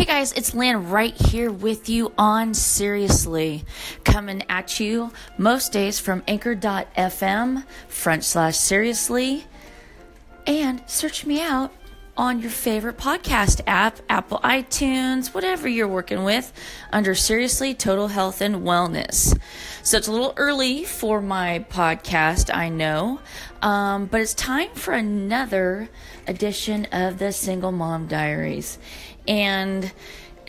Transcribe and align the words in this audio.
Hey 0.00 0.06
guys, 0.06 0.32
it's 0.32 0.54
Lynn 0.54 0.88
right 0.88 1.14
here 1.14 1.52
with 1.52 1.90
you 1.90 2.14
on 2.16 2.54
Seriously, 2.54 3.66
coming 4.02 4.42
at 4.48 4.80
you 4.80 5.12
most 5.36 5.72
days 5.72 6.00
from 6.00 6.22
anchor.fm 6.26 7.64
front 7.86 8.24
slash 8.24 8.56
seriously, 8.56 9.44
and 10.46 10.82
search 10.86 11.26
me 11.26 11.42
out 11.42 11.70
on 12.20 12.38
your 12.38 12.50
favorite 12.50 12.98
podcast 12.98 13.62
app, 13.66 13.98
Apple 14.10 14.38
iTunes, 14.44 15.32
whatever 15.32 15.66
you're 15.66 15.88
working 15.88 16.22
with, 16.22 16.52
under 16.92 17.14
Seriously 17.14 17.72
Total 17.72 18.08
Health 18.08 18.42
and 18.42 18.56
Wellness. 18.56 19.34
So 19.82 19.96
it's 19.96 20.06
a 20.06 20.12
little 20.12 20.34
early 20.36 20.84
for 20.84 21.22
my 21.22 21.64
podcast, 21.70 22.54
I 22.54 22.68
know, 22.68 23.20
um, 23.62 24.04
but 24.04 24.20
it's 24.20 24.34
time 24.34 24.68
for 24.74 24.92
another 24.92 25.88
edition 26.26 26.88
of 26.92 27.18
the 27.18 27.32
Single 27.32 27.72
Mom 27.72 28.06
Diaries. 28.06 28.78
And 29.26 29.90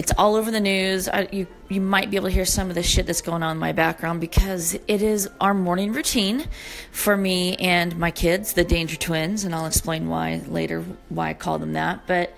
it's 0.02 0.12
all 0.18 0.34
over 0.34 0.50
the 0.50 0.60
news. 0.60 1.08
I, 1.08 1.28
you 1.32 1.46
you 1.70 1.80
might 1.80 2.10
be 2.10 2.16
able 2.16 2.30
to 2.30 2.34
hear 2.34 2.44
some 2.44 2.70
of 2.70 2.76
the 2.76 2.82
shit 2.82 3.06
that's 3.06 3.22
going 3.22 3.44
on 3.44 3.52
in 3.52 3.60
my 3.60 3.72
background 3.72 4.20
because 4.20 4.74
it 4.88 5.04
is 5.04 5.30
our 5.40 5.54
morning 5.54 5.94
routine 5.94 6.48
for 6.92 7.16
me 7.16 7.56
and 7.58 7.96
my 8.00 8.10
kids, 8.10 8.54
the 8.54 8.64
Danger 8.64 8.96
Twins, 8.96 9.44
and 9.44 9.54
I'll 9.54 9.68
explain 9.68 10.10
why 10.10 10.42
later 10.48 10.84
why 11.10 11.30
I 11.30 11.34
call 11.36 11.60
them 11.60 11.74
that. 11.74 12.08
But 12.08 12.36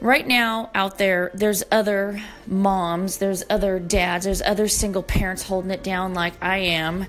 right 0.00 0.26
now 0.26 0.70
out 0.74 0.98
there 0.98 1.30
there's 1.34 1.62
other 1.70 2.20
moms, 2.48 3.18
there's 3.18 3.44
other 3.48 3.78
dads, 3.78 4.24
there's 4.24 4.42
other 4.42 4.66
single 4.66 5.04
parents 5.04 5.44
holding 5.44 5.70
it 5.70 5.84
down 5.84 6.14
like 6.14 6.34
I 6.42 6.56
am, 6.58 7.06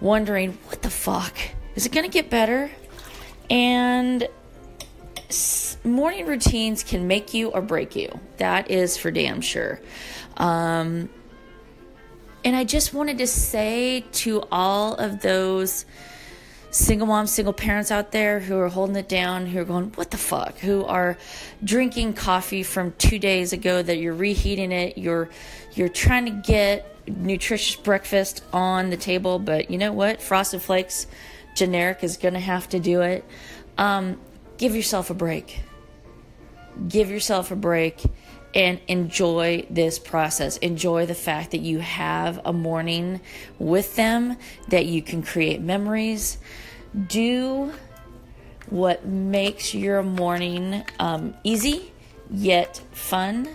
wondering 0.00 0.56
what 0.68 0.80
the 0.80 0.88
fuck 0.88 1.36
is 1.74 1.84
it 1.84 1.92
going 1.92 2.04
to 2.04 2.10
get 2.10 2.30
better? 2.30 2.70
And 3.50 4.26
morning 5.84 6.26
routines 6.26 6.82
can 6.82 7.06
make 7.06 7.34
you 7.34 7.48
or 7.48 7.60
break 7.60 7.96
you. 7.96 8.18
That 8.38 8.70
is 8.70 8.96
for 8.96 9.10
damn 9.10 9.40
sure. 9.40 9.80
Um, 10.36 11.08
and 12.44 12.54
I 12.54 12.64
just 12.64 12.92
wanted 12.92 13.18
to 13.18 13.26
say 13.26 14.04
to 14.12 14.44
all 14.52 14.94
of 14.94 15.22
those 15.22 15.86
single 16.70 17.06
moms, 17.06 17.30
single 17.30 17.52
parents 17.52 17.90
out 17.90 18.10
there 18.10 18.40
who 18.40 18.58
are 18.58 18.68
holding 18.68 18.96
it 18.96 19.08
down, 19.08 19.46
who 19.46 19.60
are 19.60 19.64
going, 19.64 19.92
what 19.94 20.10
the 20.10 20.18
fuck? 20.18 20.58
Who 20.58 20.84
are 20.84 21.16
drinking 21.62 22.14
coffee 22.14 22.62
from 22.62 22.92
two 22.98 23.18
days 23.18 23.52
ago 23.52 23.80
that 23.80 23.96
you're 23.98 24.14
reheating 24.14 24.72
it, 24.72 24.98
you're 24.98 25.30
you're 25.74 25.88
trying 25.88 26.26
to 26.26 26.30
get 26.30 26.90
nutritious 27.08 27.76
breakfast 27.76 28.42
on 28.52 28.90
the 28.90 28.96
table, 28.96 29.38
but 29.38 29.70
you 29.70 29.78
know 29.78 29.92
what? 29.92 30.20
Frosted 30.20 30.62
Flakes 30.62 31.06
generic 31.54 32.02
is 32.02 32.16
gonna 32.16 32.40
have 32.40 32.68
to 32.70 32.80
do 32.80 33.02
it. 33.02 33.24
Um, 33.78 34.20
give 34.58 34.74
yourself 34.74 35.10
a 35.10 35.14
break 35.14 35.60
give 36.88 37.10
yourself 37.10 37.50
a 37.50 37.56
break 37.56 38.02
and 38.54 38.80
enjoy 38.86 39.66
this 39.68 39.98
process. 39.98 40.56
Enjoy 40.58 41.06
the 41.06 41.14
fact 41.14 41.50
that 41.50 41.60
you 41.60 41.80
have 41.80 42.40
a 42.44 42.52
morning 42.52 43.20
with 43.58 43.96
them, 43.96 44.36
that 44.68 44.86
you 44.86 45.02
can 45.02 45.22
create 45.22 45.60
memories. 45.60 46.38
Do 47.08 47.72
what 48.70 49.04
makes 49.04 49.74
your 49.74 50.02
morning 50.02 50.84
um, 51.00 51.34
easy 51.42 51.92
yet 52.30 52.80
fun. 52.92 53.48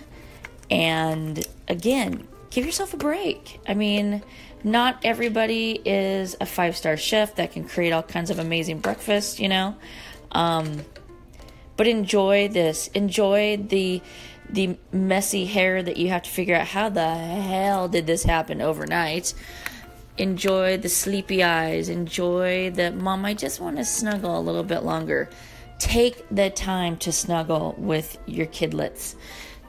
And 0.70 1.44
again, 1.66 2.28
give 2.50 2.66
yourself 2.66 2.92
a 2.92 2.98
break. 2.98 3.58
I 3.66 3.74
mean, 3.74 4.22
not 4.62 5.00
everybody 5.02 5.80
is 5.84 6.36
a 6.40 6.46
five 6.46 6.76
star 6.76 6.98
chef 6.98 7.36
that 7.36 7.52
can 7.52 7.66
create 7.66 7.92
all 7.92 8.02
kinds 8.02 8.28
of 8.30 8.38
amazing 8.38 8.80
breakfasts, 8.80 9.40
you 9.40 9.48
know. 9.48 9.74
Um, 10.32 10.84
but 11.76 11.86
enjoy 11.86 12.48
this. 12.48 12.88
Enjoy 12.88 13.56
the 13.56 14.02
the 14.52 14.76
messy 14.92 15.46
hair 15.46 15.82
that 15.82 15.96
you 15.96 16.08
have 16.08 16.22
to 16.22 16.30
figure 16.30 16.56
out 16.56 16.66
how 16.66 16.88
the 16.88 17.14
hell 17.14 17.88
did 17.88 18.06
this 18.06 18.24
happen 18.24 18.60
overnight. 18.60 19.32
Enjoy 20.18 20.76
the 20.76 20.88
sleepy 20.88 21.42
eyes. 21.42 21.88
Enjoy 21.88 22.70
the 22.70 22.90
mom, 22.90 23.24
I 23.24 23.32
just 23.32 23.60
want 23.60 23.76
to 23.76 23.84
snuggle 23.84 24.38
a 24.38 24.42
little 24.42 24.64
bit 24.64 24.82
longer. 24.82 25.30
Take 25.78 26.26
the 26.30 26.50
time 26.50 26.96
to 26.98 27.12
snuggle 27.12 27.74
with 27.78 28.18
your 28.26 28.46
kidlets. 28.46 29.14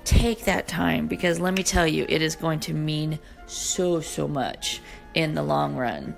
Take 0.03 0.45
that 0.45 0.67
time 0.67 1.07
because 1.07 1.39
let 1.39 1.53
me 1.53 1.63
tell 1.63 1.87
you, 1.87 2.05
it 2.09 2.21
is 2.21 2.35
going 2.35 2.59
to 2.61 2.73
mean 2.73 3.19
so, 3.45 4.01
so 4.01 4.27
much 4.27 4.81
in 5.13 5.35
the 5.35 5.43
long 5.43 5.75
run 5.75 6.15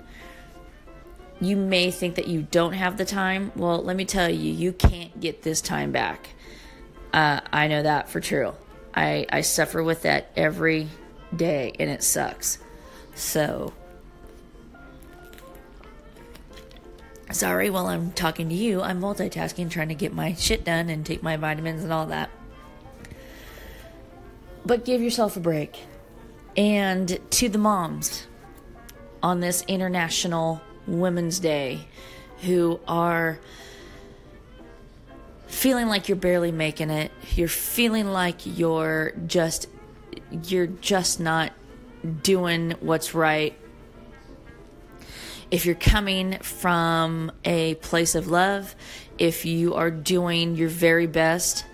you 1.40 1.56
may 1.56 1.90
think 1.90 2.14
that 2.14 2.28
you 2.28 2.46
don't 2.50 2.72
have 2.72 2.96
the 2.96 3.04
time. 3.04 3.52
Well, 3.56 3.82
let 3.82 3.96
me 3.96 4.04
tell 4.04 4.30
you, 4.30 4.52
you 4.52 4.72
can't 4.72 5.18
get 5.20 5.42
this 5.42 5.60
time 5.60 5.92
back. 5.92 6.30
Uh, 7.12 7.40
I 7.52 7.68
know 7.68 7.82
that 7.82 8.08
for 8.08 8.20
true. 8.20 8.54
I, 8.94 9.26
I 9.30 9.40
suffer 9.40 9.82
with 9.82 10.02
that 10.02 10.30
every 10.36 10.88
day 11.34 11.72
and 11.78 11.90
it 11.90 12.02
sucks. 12.02 12.58
So, 13.14 13.72
sorry, 17.30 17.70
while 17.70 17.86
I'm 17.86 18.12
talking 18.12 18.48
to 18.48 18.54
you, 18.54 18.82
I'm 18.82 19.00
multitasking, 19.00 19.70
trying 19.70 19.88
to 19.88 19.94
get 19.94 20.12
my 20.12 20.34
shit 20.34 20.64
done 20.64 20.88
and 20.88 21.04
take 21.04 21.22
my 21.22 21.36
vitamins 21.36 21.82
and 21.82 21.92
all 21.92 22.06
that. 22.06 22.30
But 24.64 24.84
give 24.84 25.02
yourself 25.02 25.36
a 25.36 25.40
break. 25.40 25.78
And 26.56 27.18
to 27.30 27.48
the 27.48 27.58
moms 27.58 28.26
on 29.22 29.40
this 29.40 29.64
international 29.66 30.62
Women's 30.86 31.38
Day 31.38 31.86
who 32.42 32.80
are 32.86 33.38
feeling 35.46 35.86
like 35.86 36.08
you're 36.08 36.16
barely 36.16 36.52
making 36.52 36.90
it. 36.90 37.10
You're 37.34 37.48
feeling 37.48 38.08
like 38.08 38.40
you're 38.44 39.12
just 39.26 39.68
you're 40.30 40.66
just 40.66 41.20
not 41.20 41.52
doing 42.22 42.72
what's 42.80 43.14
right. 43.14 43.56
If 45.50 45.66
you're 45.66 45.74
coming 45.74 46.38
from 46.40 47.30
a 47.44 47.76
place 47.76 48.14
of 48.14 48.26
love, 48.26 48.74
if 49.18 49.44
you 49.44 49.74
are 49.74 49.90
doing 49.90 50.56
your 50.56 50.68
very 50.68 51.06
best, 51.06 51.64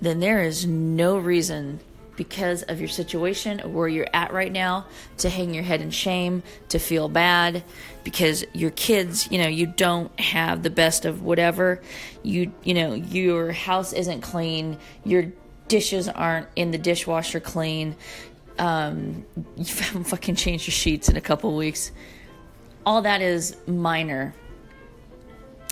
then 0.00 0.20
there 0.20 0.42
is 0.42 0.66
no 0.66 1.16
reason 1.16 1.80
because 2.16 2.62
of 2.62 2.80
your 2.80 2.88
situation 2.88 3.58
where 3.72 3.88
you're 3.88 4.08
at 4.12 4.32
right 4.32 4.50
now 4.50 4.86
to 5.18 5.28
hang 5.28 5.54
your 5.54 5.62
head 5.62 5.80
in 5.80 5.90
shame, 5.90 6.42
to 6.68 6.78
feel 6.78 7.08
bad 7.08 7.62
because 8.04 8.44
your 8.52 8.70
kids, 8.70 9.30
you 9.30 9.38
know, 9.38 9.48
you 9.48 9.66
don't 9.66 10.18
have 10.18 10.62
the 10.62 10.70
best 10.70 11.04
of 11.04 11.22
whatever. 11.22 11.82
You 12.22 12.52
you 12.64 12.74
know, 12.74 12.94
your 12.94 13.52
house 13.52 13.92
isn't 13.92 14.22
clean, 14.22 14.78
your 15.04 15.32
dishes 15.68 16.08
aren't 16.08 16.48
in 16.56 16.70
the 16.70 16.78
dishwasher 16.78 17.40
clean. 17.40 17.96
Um, 18.58 19.26
you 19.56 19.64
haven't 19.64 20.04
fucking 20.04 20.36
changed 20.36 20.66
your 20.66 20.72
sheets 20.72 21.08
in 21.08 21.16
a 21.16 21.20
couple 21.20 21.54
weeks. 21.56 21.92
All 22.84 23.02
that 23.02 23.20
is 23.20 23.56
minor. 23.66 24.34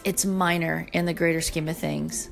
It's 0.05 0.25
minor 0.26 0.87
in 0.93 1.06
the 1.06 1.15
greater 1.15 1.41
scheme 1.41 1.69
of 1.69 1.78
things. 1.78 2.28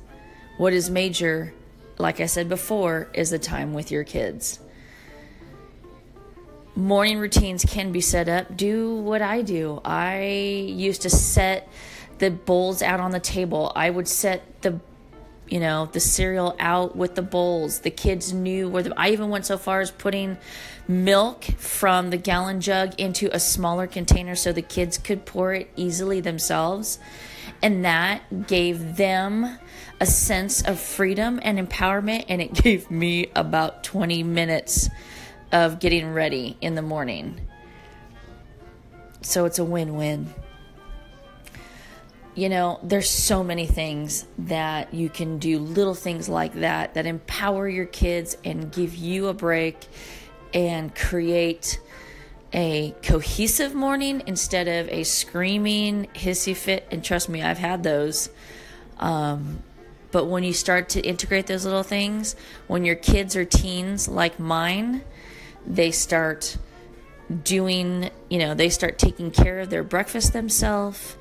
What 0.57 0.73
is 0.73 0.89
major 0.89 1.53
like 1.97 2.19
I 2.19 2.25
said 2.25 2.49
before, 2.49 3.09
is 3.13 3.29
the 3.29 3.39
time 3.39 3.73
with 3.73 3.91
your 3.91 4.03
kids. 4.03 4.59
Morning 6.75 7.19
routines 7.19 7.65
can 7.65 7.91
be 7.91 8.01
set 8.01 8.27
up. 8.27 8.57
Do 8.57 8.95
what 8.95 9.21
I 9.21 9.41
do. 9.43 9.79
I 9.85 10.23
used 10.67 11.03
to 11.03 11.09
set 11.09 11.69
the 12.17 12.31
bowls 12.31 12.81
out 12.81 12.99
on 12.99 13.11
the 13.11 13.19
table. 13.19 13.71
I 13.75 13.89
would 13.89 14.07
set 14.07 14.61
the 14.61 14.79
you 15.47 15.59
know 15.59 15.87
the 15.91 15.99
cereal 15.99 16.55
out 16.59 16.95
with 16.95 17.15
the 17.15 17.21
bowls 17.21 17.79
the 17.79 17.91
kids 17.91 18.31
knew 18.33 18.69
where 18.69 18.83
the, 18.83 18.93
i 18.97 19.09
even 19.09 19.29
went 19.29 19.45
so 19.45 19.57
far 19.57 19.81
as 19.81 19.91
putting 19.91 20.37
milk 20.87 21.43
from 21.43 22.09
the 22.09 22.17
gallon 22.17 22.61
jug 22.61 22.97
into 22.99 23.29
a 23.35 23.39
smaller 23.39 23.85
container 23.85 24.35
so 24.35 24.51
the 24.51 24.61
kids 24.61 24.97
could 24.97 25.25
pour 25.25 25.53
it 25.53 25.69
easily 25.75 26.21
themselves 26.21 26.97
and 27.61 27.85
that 27.85 28.47
gave 28.47 28.97
them 28.97 29.57
a 29.99 30.05
sense 30.05 30.61
of 30.63 30.79
freedom 30.79 31.39
and 31.43 31.57
empowerment, 31.57 32.25
and 32.27 32.41
it 32.41 32.53
gave 32.63 32.91
me 32.91 33.27
about 33.35 33.83
20 33.83 34.23
minutes 34.23 34.89
of 35.51 35.79
getting 35.79 36.13
ready 36.13 36.57
in 36.61 36.75
the 36.75 36.81
morning. 36.81 37.39
So 39.21 39.45
it's 39.45 39.59
a 39.59 39.63
win 39.63 39.95
win. 39.95 40.33
You 42.35 42.49
know, 42.49 42.79
there's 42.81 43.09
so 43.09 43.43
many 43.43 43.67
things 43.67 44.25
that 44.39 44.93
you 44.93 45.07
can 45.07 45.37
do, 45.37 45.59
little 45.59 45.93
things 45.93 46.27
like 46.27 46.53
that, 46.55 46.95
that 46.95 47.05
empower 47.05 47.69
your 47.69 47.85
kids 47.85 48.35
and 48.43 48.71
give 48.71 48.95
you 48.95 49.27
a 49.27 49.33
break 49.33 49.85
and 50.51 50.93
create 50.95 51.79
a 52.53 52.95
cohesive 53.01 53.73
morning 53.73 54.23
instead 54.27 54.67
of 54.67 54.87
a 54.89 55.03
screaming 55.03 56.07
hissy 56.13 56.55
fit. 56.55 56.87
And 56.91 57.03
trust 57.03 57.27
me, 57.29 57.41
I've 57.41 57.57
had 57.57 57.83
those. 57.83 58.29
Um, 58.99 59.63
but 60.11 60.25
when 60.25 60.43
you 60.43 60.53
start 60.53 60.89
to 60.89 61.01
integrate 61.01 61.47
those 61.47 61.65
little 61.65 61.83
things, 61.83 62.35
when 62.67 62.85
your 62.85 62.95
kids 62.95 63.35
are 63.35 63.45
teens 63.45 64.07
like 64.07 64.39
mine, 64.39 65.03
they 65.65 65.89
start 65.89 66.57
doing, 67.43 68.11
you 68.29 68.37
know, 68.37 68.53
they 68.53 68.69
start 68.69 68.99
taking 68.99 69.31
care 69.31 69.59
of 69.59 69.71
their 69.71 69.83
breakfast 69.83 70.33
themselves. 70.33 71.17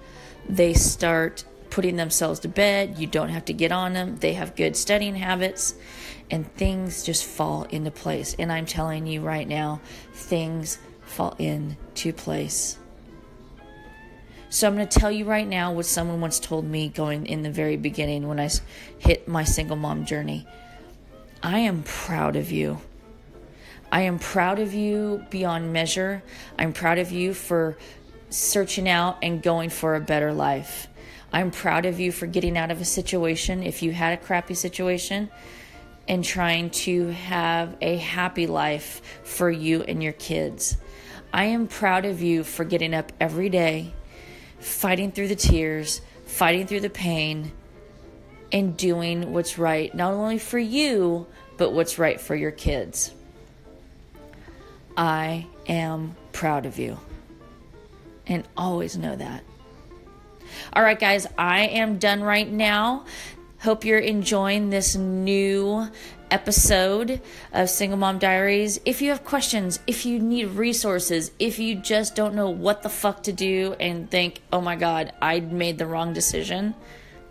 They 0.47 0.75
start 0.75 1.45
putting 1.71 1.97
themselves 1.97 2.41
to 2.41 2.49
bed. 2.49 2.99
You 2.99 3.07
don't 3.07 3.31
have 3.31 3.47
to 3.47 3.55
get 3.55 3.73
on 3.73 3.95
them. 3.95 4.19
They 4.19 4.35
have 4.35 4.55
good 4.55 4.77
studying 4.77 5.15
habits, 5.15 5.75
and 6.31 6.47
things 6.55 7.03
just 7.03 7.25
fall 7.25 7.63
into 7.65 7.91
place. 7.91 8.37
And 8.39 8.53
I'm 8.53 8.67
telling 8.67 9.07
you 9.07 9.23
right 9.23 9.49
now, 9.49 9.81
things 10.13 10.79
fall 11.13 11.37
into 11.39 12.13
place. 12.13 12.79
So 14.49 14.67
I'm 14.67 14.75
going 14.75 14.87
to 14.87 14.99
tell 14.99 15.11
you 15.11 15.25
right 15.25 15.49
now 15.49 15.73
what 15.73 15.87
someone 15.87 16.21
once 16.21 16.39
told 16.39 16.67
me 16.67 16.89
going 16.89 17.27
in 17.27 17.43
the 17.43 17.51
very 17.51 17.77
beginning 17.77 18.29
when 18.29 18.39
I 18.39 18.51
hit 18.99 19.27
my 19.27 19.45
single 19.45 19.77
mom 19.77 20.05
journey. 20.05 20.47
I 21.43 21.61
am 21.61 21.83
proud 21.83 22.37
of 22.37 22.53
you. 22.53 22.79
I 23.91 24.03
am 24.03 24.19
proud 24.19 24.59
of 24.59 24.75
you 24.75 25.25
beyond 25.31 25.73
measure. 25.73 26.23
I'm 26.59 26.73
proud 26.73 26.99
of 26.99 27.13
you 27.13 27.35
for 27.35 27.77
searching 28.31 28.89
out 28.89 29.19
and 29.23 29.43
going 29.43 29.71
for 29.71 29.95
a 29.95 30.01
better 30.01 30.33
life. 30.33 30.89
I'm 31.33 31.51
proud 31.51 31.87
of 31.87 31.99
you 31.99 32.13
for 32.13 32.27
getting 32.27 32.59
out 32.59 32.71
of 32.71 32.81
a 32.81 32.85
situation 32.85 33.63
if 33.63 33.83
you 33.83 33.93
had 33.93 34.13
a 34.13 34.23
crappy 34.23 34.55
situation 34.55 35.31
and 36.09 36.23
trying 36.23 36.71
to 36.71 37.09
have 37.09 37.77
a 37.81 37.97
happy 37.97 38.47
life 38.47 39.01
for 39.25 39.51
you 39.51 39.83
and 39.83 40.03
your 40.03 40.13
kids. 40.13 40.77
I 41.33 41.45
am 41.47 41.67
proud 41.67 42.05
of 42.05 42.21
you 42.21 42.45
for 42.45 42.65
getting 42.65 42.95
up 42.95 43.13
every 43.19 43.49
day, 43.49 43.93
fighting 44.59 45.13
through 45.13 45.29
the 45.29 45.37
tears, 45.37 46.01
fighting 46.27 46.67
through 46.67 46.81
the 46.81 46.91
pain, 46.91 47.53
and 48.53 48.77
doing 48.77 49.33
what's 49.33 49.59
right, 49.59 49.95
not 49.95 50.13
only 50.13 50.39
for 50.39 50.59
you, 50.59 51.27
but 51.57 51.73
what's 51.73 51.99
right 51.99 52.21
for 52.21 52.35
your 52.35 52.51
kids. 52.51 53.13
I 54.97 55.47
am 55.67 56.17
proud 56.33 56.67
of 56.67 56.79
you. 56.79 56.99
And 58.27 58.47
always 58.57 58.97
know 58.97 59.17
that. 59.17 59.43
All 60.75 60.83
right, 60.83 60.99
guys, 60.99 61.27
I 61.39 61.61
am 61.69 61.99
done 61.99 62.23
right 62.23 62.51
now. 62.51 63.07
Hope 63.63 63.85
you're 63.85 64.01
enjoying 64.01 64.71
this 64.71 64.97
new 64.97 65.87
episode 66.33 67.21
of 67.53 67.71
Single 67.71 67.97
Mom 67.97 68.19
Diaries. 68.19 68.81
If 68.85 69.01
you 69.01 69.11
have 69.11 69.25
questions, 69.25 69.79
if 69.87 70.05
you 70.05 70.19
need 70.19 70.47
resources, 70.47 71.31
if 71.39 71.61
you 71.61 71.77
just 71.77 72.17
don't 72.17 72.35
know 72.35 72.51
what 72.51 72.83
the 72.83 72.89
fuck 72.89 73.23
to 73.23 73.33
do 73.33 73.77
and 73.79 74.11
think, 74.11 74.43
oh 74.53 74.61
my 74.61 74.75
God, 74.75 75.13
I 75.23 75.39
made 75.39 75.79
the 75.79 75.87
wrong 75.87 76.13
decision, 76.13 76.75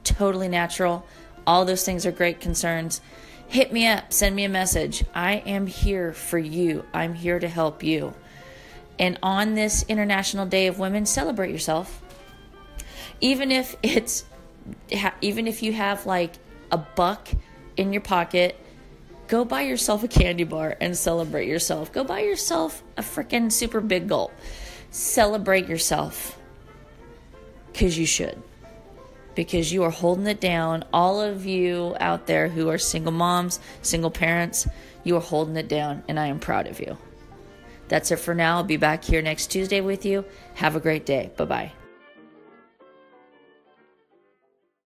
totally 0.06 0.48
natural. 0.48 1.06
All 1.46 1.66
those 1.66 1.84
things 1.84 2.06
are 2.06 2.14
great 2.14 2.40
concerns. 2.40 3.02
Hit 3.50 3.74
me 3.74 3.86
up, 3.88 4.14
send 4.14 4.34
me 4.34 4.46
a 4.46 4.50
message. 4.50 5.04
I 5.14 5.44
am 5.46 5.68
here 5.68 6.14
for 6.14 6.40
you, 6.40 6.86
I'm 6.94 7.14
here 7.14 7.40
to 7.40 7.50
help 7.50 7.84
you. 7.84 8.14
And 8.98 9.20
on 9.22 9.56
this 9.56 9.84
International 9.90 10.46
Day 10.46 10.68
of 10.68 10.80
Women, 10.80 11.06
celebrate 11.06 11.52
yourself 11.52 12.02
even 13.22 13.52
if 13.52 13.76
it's 13.84 14.26
even 15.22 15.48
if 15.48 15.64
you 15.64 15.74
have 15.74 16.06
like 16.06 16.34
a 16.72 16.78
buck 16.78 17.30
in 17.78 17.92
your 17.94 18.02
pocket 18.02 18.58
go 19.32 19.46
buy 19.46 19.62
yourself 19.62 20.04
a 20.04 20.10
candy 20.10 20.44
bar 20.44 20.76
and 20.82 20.96
celebrate 20.96 21.48
yourself. 21.48 21.94
Go 21.94 22.04
buy 22.04 22.20
yourself 22.20 22.84
a 22.98 23.02
freaking 23.02 23.50
super 23.50 23.80
big 23.80 24.10
gulp. 24.10 24.34
Celebrate 24.92 25.70
yourself. 25.70 26.38
Because 27.72 27.98
you 27.98 28.06
should. 28.06 28.44
Because 29.34 29.72
you 29.72 29.84
are 29.84 29.90
holding 29.90 30.28
it 30.28 30.42
down. 30.42 30.84
All 30.92 31.22
of 31.22 31.46
you 31.46 31.96
out 32.02 32.28
there 32.28 32.50
who 32.50 32.68
are 32.68 32.78
single 32.78 33.14
moms 33.14 33.62
single 33.82 34.12
parents 34.12 34.68
you 35.06 35.16
are 35.16 35.22
holding 35.22 35.56
it 35.56 35.68
down 35.68 36.04
and 36.10 36.20
i 36.20 36.28
am 36.28 36.38
proud 36.38 36.68
of 36.68 36.82
you. 36.82 36.98
That's 37.88 38.12
it 38.12 38.18
for 38.18 38.36
now. 38.36 38.58
I'll 38.58 38.64
be 38.66 38.78
back 38.78 39.04
here 39.04 39.22
next 39.22 39.48
tuesday 39.48 39.80
with 39.80 40.06
you. 40.06 40.26
Have 40.56 40.76
a 40.76 40.82
great 40.82 41.06
day. 41.06 41.32
Bye 41.38 41.46
bye 41.46 41.72